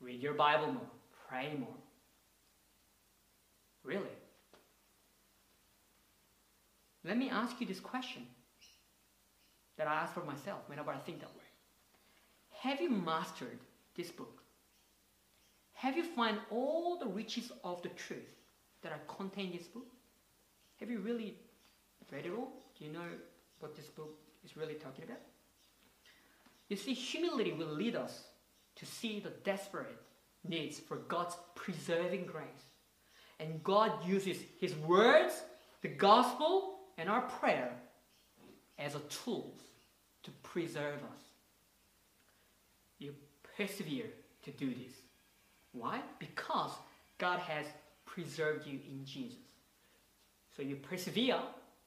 [0.02, 0.90] Read your Bible more,
[1.30, 1.70] pray more.
[3.86, 4.18] Really?
[7.04, 8.24] Let me ask you this question
[9.78, 11.44] that I ask for myself whenever I think that way.
[12.62, 13.60] Have you mastered
[13.96, 14.42] this book?
[15.74, 18.34] Have you found all the riches of the truth
[18.82, 19.86] that are contained in this book?
[20.80, 21.36] Have you really
[22.12, 22.54] read it all?
[22.78, 23.08] Do you know
[23.60, 25.20] what this book is really talking about?
[26.70, 28.24] You see, humility will lead us
[28.78, 29.96] to see the desperate
[30.44, 32.46] needs for God's preserving grace.
[33.40, 35.44] And God uses His words,
[35.82, 37.72] the gospel, and our prayer
[38.80, 39.62] as a tools
[40.24, 41.22] to preserve us.
[43.00, 43.14] You
[43.58, 44.08] persevere
[44.44, 44.94] to do this.
[45.74, 46.02] Why?
[46.20, 46.72] Because
[47.18, 47.66] God has
[48.06, 49.38] preserved you in Jesus.
[50.56, 51.40] So you persevere.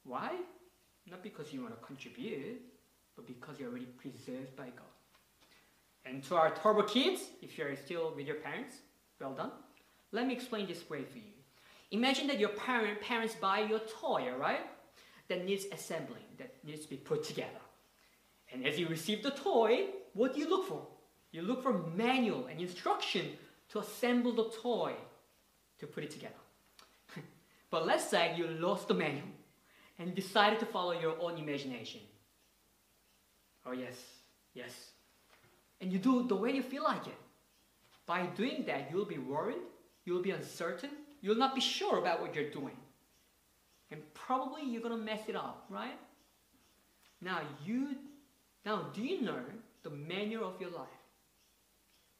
[0.04, 0.32] Why?
[1.10, 2.60] Not because you want to contribute,
[3.16, 4.94] but because you're already preserved by God.
[6.04, 8.76] And to our turbo kids, if you're still with your parents,
[9.20, 9.50] well done.
[10.12, 11.37] Let me explain this way for you.
[11.90, 14.66] Imagine that your parent, parents buy you a toy, right?
[15.28, 17.62] That needs assembling, that needs to be put together.
[18.52, 20.86] And as you receive the toy, what do you look for?
[21.30, 23.26] You look for manual and instruction
[23.70, 24.94] to assemble the toy
[25.78, 26.34] to put it together.
[27.70, 29.28] but let's say you lost the manual
[29.98, 32.00] and decided to follow your own imagination.
[33.66, 33.96] Oh, yes,
[34.54, 34.72] yes.
[35.80, 37.16] And you do the way you feel like it.
[38.06, 39.58] By doing that, you'll be worried,
[40.04, 42.76] you'll be uncertain, you'll not be sure about what you're doing.
[43.90, 45.98] And probably you're going to mess it up, right?
[47.20, 47.96] Now, you
[48.64, 49.40] now do you know
[49.82, 50.88] the manual of your life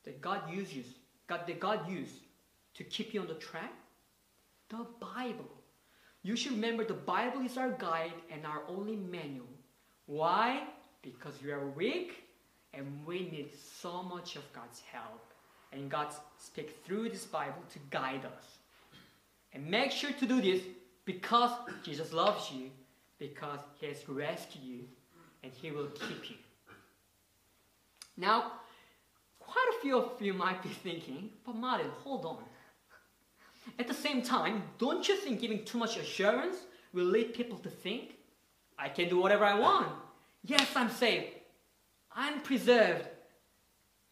[0.05, 0.87] that God uses,
[1.27, 2.21] God that God used
[2.75, 3.73] to keep you on the track?
[4.71, 5.51] The Bible.
[6.23, 9.47] You should remember the Bible is our guide and our only manual.
[10.07, 10.63] Why?
[11.03, 12.25] Because we are weak
[12.75, 15.33] and we need so much of God's help.
[15.73, 16.09] And God
[16.39, 18.58] speaks through this Bible to guide us.
[19.53, 20.63] And make sure to do this
[21.05, 21.51] because
[21.83, 22.71] Jesus loves you,
[23.19, 24.81] because He has rescued you,
[25.43, 26.37] and He will keep you.
[28.17, 28.53] Now,
[29.39, 32.39] quite a few of you might be thinking, but Martin, hold on.
[33.79, 36.57] At the same time, don't you think giving too much assurance
[36.93, 38.17] will lead people to think,
[38.79, 39.89] I can do whatever I want?
[40.45, 41.33] Yes, I'm saved.
[42.15, 43.07] I'm preserved.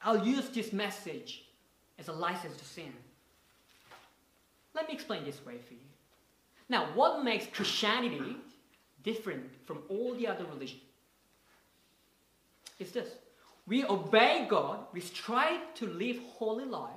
[0.02, 1.44] I'll use this message
[1.98, 2.92] as a license to sin.
[4.76, 5.80] Let me explain this way for you.
[6.68, 8.36] Now, what makes Christianity
[9.02, 10.82] different from all the other religions
[12.78, 13.08] is this.
[13.66, 16.90] We obey God, we strive to live holy life,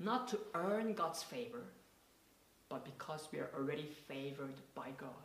[0.00, 1.62] not to earn God's favor,
[2.68, 5.24] but because we are already favored by God.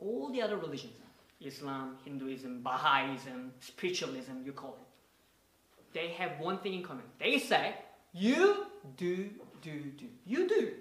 [0.00, 0.94] All the other religions,
[1.40, 7.04] Islam, Hinduism, Baha'ism, spiritualism, you call it, they have one thing in common.
[7.18, 7.74] They say,
[8.12, 8.66] you
[8.96, 9.30] do,
[9.62, 10.06] do, do.
[10.26, 10.72] You do.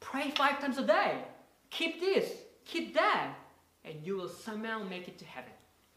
[0.00, 1.18] Pray five times a day.
[1.70, 2.28] Keep this,
[2.64, 3.34] keep that,
[3.84, 5.52] and you will somehow make it to heaven.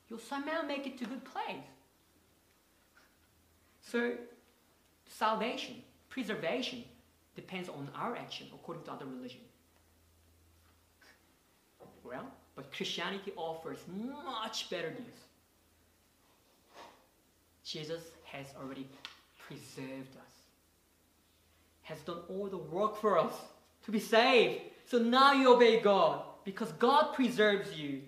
[0.10, 1.66] You'll somehow make it to good place.
[3.82, 4.14] So,
[5.08, 5.76] salvation,
[6.10, 6.84] preservation,
[7.36, 9.42] depends on our action according to other religion.
[12.04, 15.16] Well, but Christianity offers much better news.
[17.64, 18.88] Jesus has already
[19.48, 20.33] preserved us,
[21.84, 23.34] has done all the work for us
[23.86, 24.62] to be saved.
[24.86, 28.02] So now you obey God because God preserves you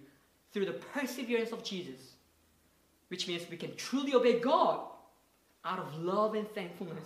[0.52, 2.14] through the perseverance of Jesus,
[3.10, 4.80] which means we can truly obey God
[5.64, 7.06] out of love and thankfulness.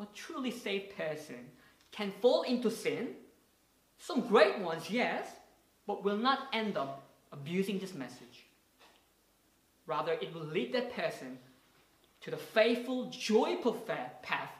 [0.00, 1.36] A truly saved person
[1.92, 3.08] can fall into sin,
[3.98, 5.28] some great ones, yes,
[5.86, 8.46] but will not end up abusing this message.
[9.86, 11.38] Rather, it will lead that person
[12.22, 14.50] to the faithful, joyful path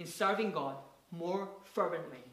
[0.00, 0.76] in serving God
[1.12, 2.24] more fervently.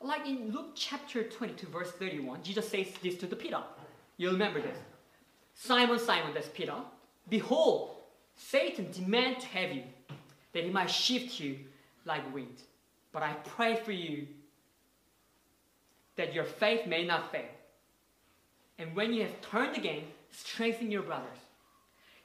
[0.00, 3.62] Like in Luke chapter 22, verse 31, Jesus says this to the Peter.
[4.16, 4.78] You remember this.
[5.54, 6.74] Simon, Simon, that's Peter.
[7.28, 7.90] Behold,
[8.36, 9.82] Satan demands to have you,
[10.54, 11.58] that he might shift you
[12.06, 12.62] like wheat.
[13.12, 14.26] But I pray for you
[16.16, 17.52] that your faith may not fail.
[18.78, 21.38] And when you have turned again, strengthen your brothers.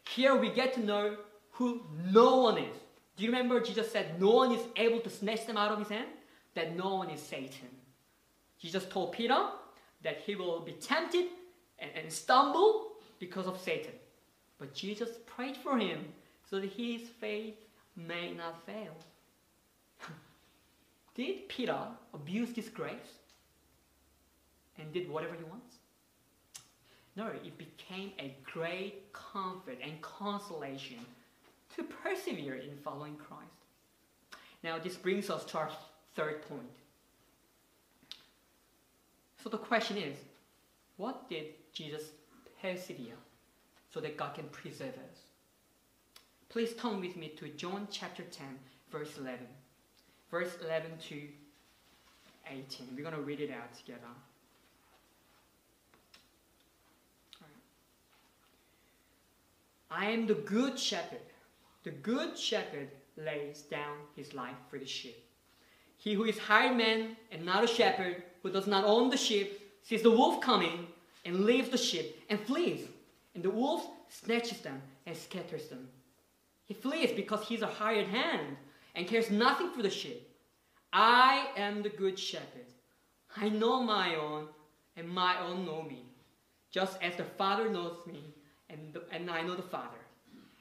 [0.07, 1.17] Here we get to know
[1.51, 2.75] who no one is.
[3.17, 5.89] Do you remember Jesus said no one is able to snatch them out of his
[5.89, 6.07] hand?
[6.53, 7.69] That no one is Satan.
[8.59, 9.47] Jesus told Peter
[10.03, 11.25] that he will be tempted
[11.79, 13.93] and, and stumble because of Satan.
[14.59, 16.05] But Jesus prayed for him
[16.49, 17.55] so that his faith
[17.95, 18.95] may not fail.
[21.15, 21.77] did Peter
[22.13, 23.17] abuse this grace
[24.77, 25.75] and did whatever he wants?
[27.15, 30.99] No, it became a great comfort and consolation
[31.77, 33.43] to persevere in following Christ.
[34.63, 35.69] Now, this brings us to our
[36.15, 36.61] third point.
[39.43, 40.17] So the question is,
[40.97, 42.01] what did Jesus
[42.61, 43.15] persevere
[43.93, 45.21] so that God can preserve us?
[46.49, 48.45] Please turn with me to John chapter 10,
[48.91, 49.39] verse 11.
[50.31, 51.21] Verse 11 to
[52.51, 52.87] 18.
[52.95, 54.01] We're going to read it out together.
[59.89, 61.21] I am the good shepherd.
[61.87, 65.23] The good shepherd lays down his life for the sheep.
[65.95, 69.61] He who is hired man and not a shepherd, who does not own the sheep,
[69.83, 70.87] sees the wolf coming
[71.23, 72.89] and leaves the sheep and flees.
[73.35, 75.87] And the wolf snatches them and scatters them.
[76.65, 78.57] He flees because he's a hired hand
[78.93, 80.29] and cares nothing for the sheep.
[80.91, 82.67] I am the good shepherd.
[83.37, 84.49] I know my own,
[84.97, 86.03] and my own know me,
[86.69, 88.33] just as the Father knows me,
[88.69, 89.99] and, the, and I know the Father.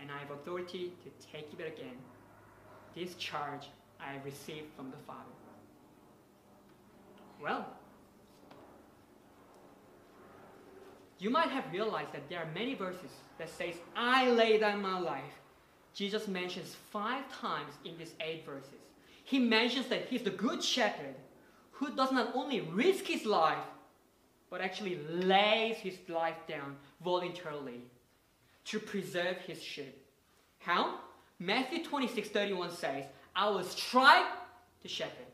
[0.00, 1.96] and I have authority to take it again.
[2.94, 3.68] This charge
[4.00, 5.20] I have received from the Father.
[7.42, 7.66] Well,
[11.18, 14.98] you might have realized that there are many verses that says, I lay down my
[14.98, 15.22] life.
[15.94, 18.80] Jesus mentions five times in these eight verses.
[19.24, 21.14] He mentions that he's the good shepherd
[21.72, 23.64] who does not only risk his life,
[24.50, 27.82] but actually lays his life down voluntarily
[28.66, 30.06] to preserve his sheep.
[30.58, 30.98] How?
[31.38, 33.04] Matthew 26 31 says,
[33.34, 34.26] I will strike
[34.82, 35.26] the shepherd.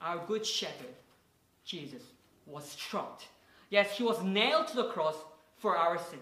[0.00, 0.94] Our good shepherd,
[1.64, 2.02] Jesus,
[2.44, 3.22] was struck.
[3.70, 5.16] Yes, he was nailed to the cross
[5.56, 6.20] for our sins.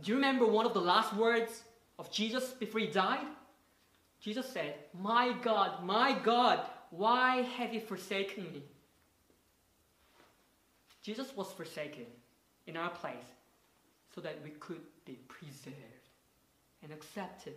[0.00, 1.62] Do you remember one of the last words
[1.98, 3.26] of Jesus before he died?
[4.20, 6.60] Jesus said, My God, my God,
[6.90, 8.62] why have you forsaken me?
[11.02, 12.06] Jesus was forsaken
[12.66, 13.14] in our place
[14.14, 15.76] so that we could be preserved
[16.82, 17.54] and accepted.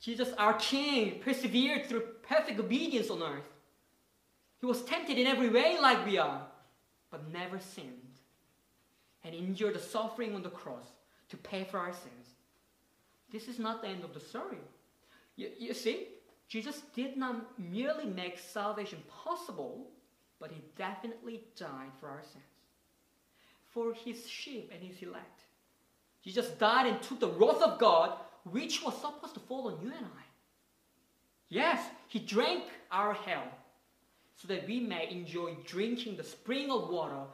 [0.00, 3.48] Jesus, our King, persevered through perfect obedience on earth.
[4.60, 6.42] He was tempted in every way like we are,
[7.10, 8.18] but never sinned,
[9.22, 10.86] and endured the suffering on the cross
[11.28, 12.28] to pay for our sins.
[13.30, 14.58] This is not the end of the story.
[15.36, 16.08] You, you see,
[16.48, 19.88] Jesus did not merely make salvation possible,
[20.38, 22.44] but he definitely died for our sins,
[23.74, 25.40] for his sheep and his elect.
[26.22, 29.88] Jesus died and took the wrath of God, which was supposed to fall on you
[29.88, 30.22] and I.
[31.48, 33.44] Yes, he drank our hell
[34.36, 37.24] so that we may enjoy drinking the spring of water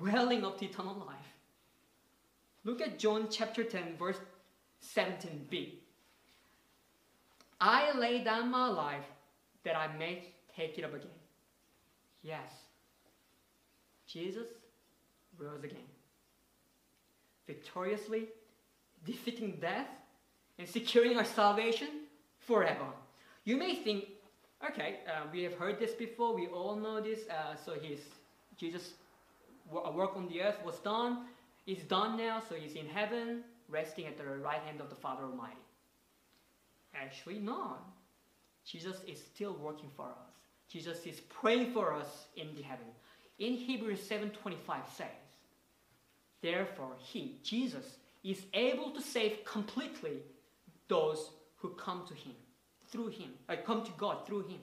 [0.00, 1.16] welling up to eternal life.
[2.64, 4.18] Look at John chapter 10, verse
[4.94, 5.74] 17b.
[7.60, 9.04] I lay down my life
[9.64, 11.08] that I may take it up again.
[12.22, 12.50] Yes,
[14.06, 14.46] Jesus
[15.38, 15.78] rose again,
[17.46, 18.28] victoriously
[19.04, 19.86] defeating death
[20.58, 21.88] and securing our salvation
[22.40, 22.86] forever.
[23.44, 24.06] You may think,
[24.70, 28.00] okay, uh, we have heard this before, we all know this, uh, so his,
[28.56, 28.94] Jesus'
[29.70, 31.26] work on the earth was done,
[31.66, 35.24] it's done now, so he's in heaven, resting at the right hand of the Father
[35.24, 35.56] Almighty.
[36.94, 37.84] Actually, not.
[38.64, 40.32] Jesus is still working for us.
[40.68, 42.86] Jesus is praying for us in the heaven.
[43.38, 45.06] In Hebrews 7:25 says,
[46.46, 50.18] Therefore, he, Jesus, is able to save completely
[50.86, 52.36] those who come to him
[52.86, 54.60] through him, uh, come to God through him,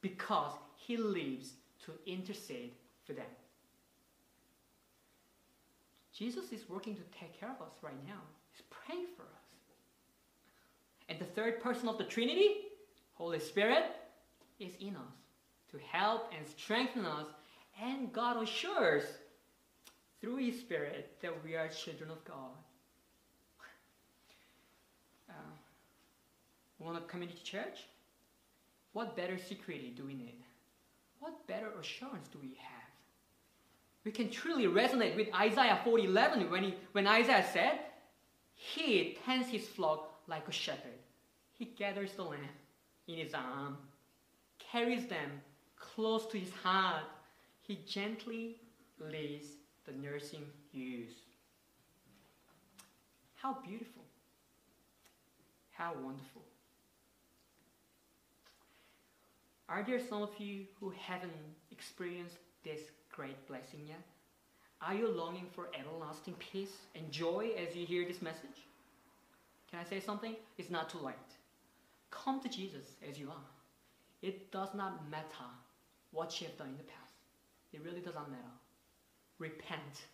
[0.00, 1.52] because he lives
[1.84, 2.72] to intercede
[3.06, 3.32] for them.
[6.12, 8.20] Jesus is working to take care of us right now.
[8.50, 9.28] He's praying for us.
[11.08, 12.62] And the third person of the Trinity,
[13.12, 13.84] Holy Spirit,
[14.58, 15.14] is in us
[15.70, 17.26] to help and strengthen us.
[17.80, 19.04] And God assures
[20.22, 22.56] through His Spirit that we are children of God.
[25.28, 25.32] Uh,
[26.78, 27.86] want a community church?
[28.92, 30.44] What better security do we need?
[31.18, 32.82] What better assurance do we have?
[34.04, 37.78] We can truly resonate with Isaiah 40:11 when, he, when Isaiah said,
[38.54, 41.00] He tends his flock like a shepherd.
[41.52, 42.56] He gathers the lamb
[43.08, 43.76] in his arm,
[44.58, 45.40] carries them
[45.76, 47.04] close to his heart.
[47.62, 48.56] He gently
[48.98, 49.46] leads
[49.86, 51.12] the nursing you ewes.
[53.34, 54.02] How beautiful.
[55.72, 56.42] How wonderful.
[59.68, 61.32] Are there some of you who haven't
[61.70, 62.80] experienced this
[63.10, 64.02] great blessing yet?
[64.80, 68.66] Are you longing for everlasting peace and joy as you hear this message?
[69.70, 70.36] Can I say something?
[70.58, 71.14] It's not too late.
[72.10, 73.48] Come to Jesus as you are.
[74.20, 75.50] It does not matter
[76.10, 77.16] what you have done in the past.
[77.72, 78.61] It really does not matter.
[79.42, 80.06] Repent,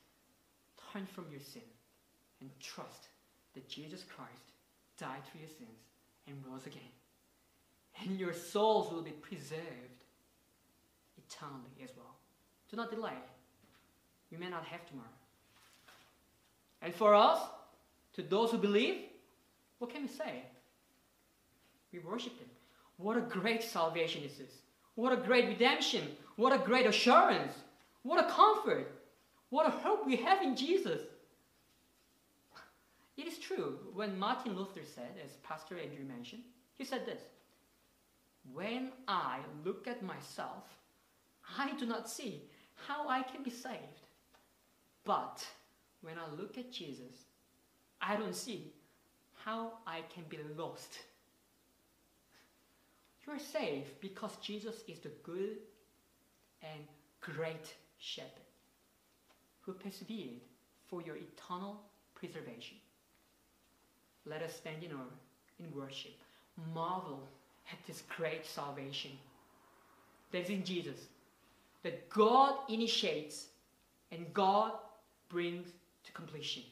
[0.91, 1.69] turn from your sin,
[2.41, 3.09] and trust
[3.55, 4.53] that Jesus Christ
[4.99, 5.83] died for your sins
[6.27, 6.81] and rose again.
[8.03, 10.01] And your souls will be preserved
[11.19, 12.17] eternally as well.
[12.71, 13.19] Do not delay.
[14.31, 15.09] You may not have tomorrow.
[16.81, 17.39] And for us,
[18.15, 18.97] to those who believe,
[19.79, 20.43] what can we say?
[21.93, 22.49] We worship Him.
[22.97, 24.53] What a great salvation is this!
[24.95, 26.17] What a great redemption!
[26.37, 27.53] What a great assurance!
[28.05, 28.98] What a comfort!
[29.51, 31.01] What a hope we have in Jesus!
[33.17, 36.43] It is true, when Martin Luther said, as Pastor Andrew mentioned,
[36.77, 37.23] he said this
[38.53, 40.65] When I look at myself,
[41.59, 42.43] I do not see
[42.87, 44.03] how I can be saved.
[45.05, 45.45] But
[46.03, 47.25] when I look at Jesus,
[48.03, 48.73] I don't see
[49.45, 50.99] how I can be lost.
[53.27, 55.57] You are saved because Jesus is the good
[56.63, 56.83] and
[57.21, 58.48] great shepherd
[59.69, 60.41] who persevered
[60.89, 61.79] for your eternal
[62.15, 62.79] preservation.
[64.25, 65.13] Let us stand in awe
[65.61, 66.15] in worship,
[66.75, 67.29] marvel
[67.71, 69.11] at this great salvation
[70.33, 70.97] that is in Jesus,
[71.83, 73.49] that God initiates
[74.11, 74.73] and God
[75.29, 75.69] brings
[76.05, 76.63] to completion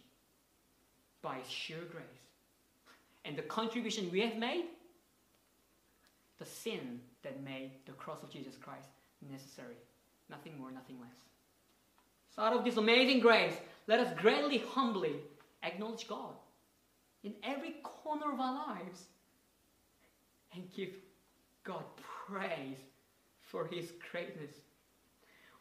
[1.20, 2.06] by His sheer grace.
[3.26, 4.64] And the contribution we have made,
[6.38, 8.88] the sin that made the cross of Jesus Christ
[9.30, 9.76] necessary.
[10.30, 11.35] Nothing more, nothing less.
[12.36, 13.54] So, out of this amazing grace,
[13.86, 15.14] let us greatly, humbly
[15.62, 16.34] acknowledge God
[17.24, 19.04] in every corner of our lives
[20.54, 20.90] and give
[21.64, 21.84] God
[22.28, 22.76] praise
[23.40, 24.50] for His greatness.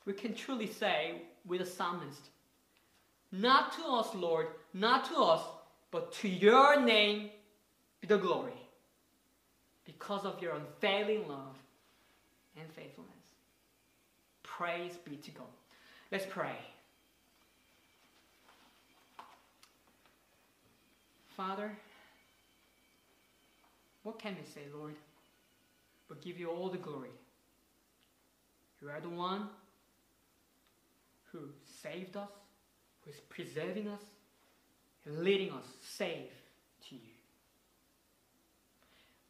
[0.06, 2.30] We can truly say with the psalmist,
[3.32, 5.42] Not to us, Lord, not to us,
[5.92, 7.30] but to your name
[8.02, 8.52] be the glory
[9.86, 11.56] because of your unfailing love
[12.58, 13.14] and faithfulness.
[14.44, 15.48] Praise be to God.
[16.16, 16.56] Let's pray.
[21.36, 21.70] Father,
[24.04, 24.96] what can we say, Lord,
[26.08, 27.10] but give you all the glory?
[28.82, 29.50] You are the one
[31.34, 31.40] who
[31.84, 32.30] saved us,
[33.04, 34.00] who is preserving us,
[35.06, 36.32] and leading us safe
[36.88, 37.16] to you.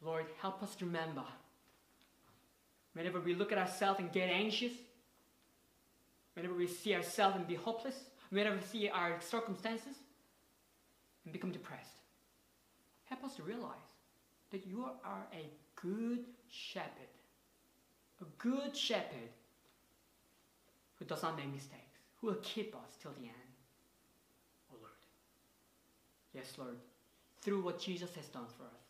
[0.04, 1.24] Lord, help us remember
[2.92, 4.70] whenever we look at ourselves and get anxious,
[6.36, 7.96] whenever we see ourselves and be hopeless,
[8.30, 9.96] whenever we see our circumstances
[11.24, 11.96] and become depressed.
[13.06, 13.94] Help us to realize
[14.50, 15.48] that you are a
[15.80, 16.90] good shepherd,
[18.20, 19.30] a good shepherd
[20.98, 23.54] who does not make mistakes, who will keep us till the end.
[24.72, 24.92] Oh Lord.
[26.34, 26.76] Yes, Lord,
[27.40, 28.82] through what Jesus has done for us,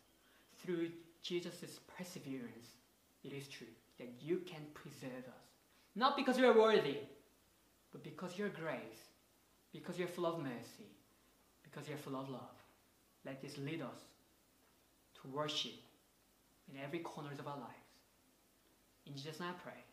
[0.63, 0.89] through
[1.21, 2.69] Jesus' perseverance,
[3.23, 3.67] it is true
[3.99, 5.45] that you can preserve us.
[5.95, 6.97] Not because we are worthy,
[7.97, 9.01] but because your grace,
[9.73, 10.91] because you're full of mercy,
[11.63, 12.41] because you're full of love.
[13.25, 14.01] Let this lead us
[15.21, 15.73] to worship
[16.71, 17.73] in every corners of our lives.
[19.07, 19.86] In Jesus' name I pray.